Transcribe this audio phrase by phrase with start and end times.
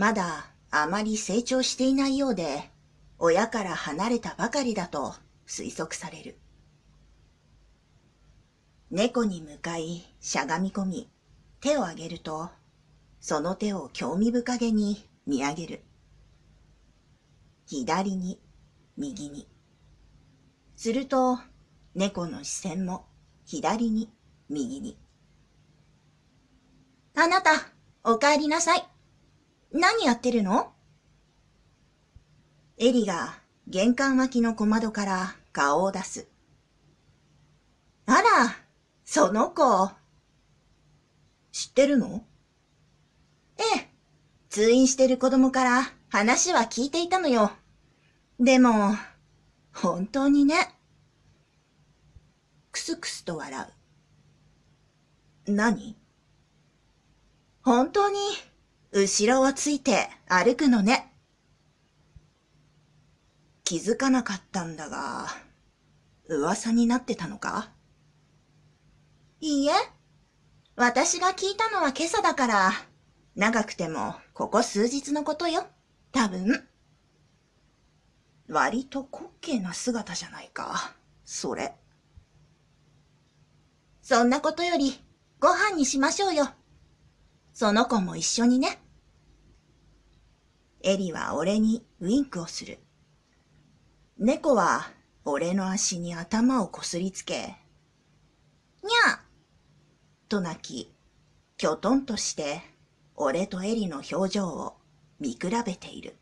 [0.00, 2.70] まだあまり成長していないようで、
[3.18, 5.12] 親から離れたばかりだと
[5.46, 6.38] 推測される。
[8.90, 11.10] 猫に向かいしゃがみ込み、
[11.60, 12.48] 手を上げると、
[13.20, 15.82] その手を興味深げに見上げる。
[17.66, 18.40] 左に、
[18.96, 19.46] 右に。
[20.76, 21.40] すると、
[21.94, 23.04] 猫の視線も
[23.44, 24.10] 左に、
[24.48, 24.96] 右に。
[27.14, 27.50] あなた、
[28.02, 28.99] お帰りなさい。
[29.72, 30.72] 何やってるの？
[32.78, 33.38] エリが
[33.68, 36.28] 玄関脇の小窓から顔を出す。
[38.06, 38.22] あら、
[39.04, 39.90] その子。
[41.52, 42.24] 知ってるの？
[43.58, 43.90] ええ。
[44.48, 47.52] 通院してる子供から話は聞いていたのよ。
[48.40, 48.96] でも、
[49.72, 50.74] 本当にね。
[52.72, 53.66] くすくすと笑
[55.46, 55.52] う。
[55.52, 55.96] 何？
[57.62, 58.18] 本当に、
[58.92, 61.12] 後ろをついて歩くのね。
[63.62, 65.28] 気づかなかったんだが、
[66.28, 67.70] 噂になってたのか？
[69.40, 69.72] いいえ。
[70.74, 72.72] 私が聞いたのは今朝だから、
[73.36, 75.66] 長くてもここ数日のことよ。
[76.10, 76.66] 多分。
[78.48, 80.96] 割と滑稽な姿じゃないか。
[81.24, 81.76] それ。
[84.02, 85.00] そんなことより、
[85.38, 86.48] ご飯にしましょうよ。
[87.52, 88.79] その子も一緒にね。
[90.82, 92.78] エリは俺にウィンクをする。
[94.18, 94.90] 猫は
[95.24, 97.56] 俺の足に頭をこすりつけ、
[98.82, 99.20] にゃ
[100.28, 100.94] と泣き、
[101.58, 102.62] きょとんとして
[103.14, 104.76] 俺とエリの表情を
[105.18, 106.16] 見比べている。